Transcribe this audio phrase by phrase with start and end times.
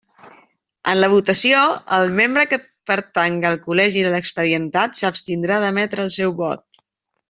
[0.93, 1.59] En la votació,
[1.99, 2.59] el membre que
[2.93, 6.87] pertanga al col·legi de l'expedientat, s'abstindrà d'emetre el seu vot.